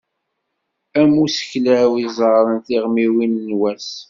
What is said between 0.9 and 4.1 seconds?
Am umseklaw iẓerren tiɣmiwin n wass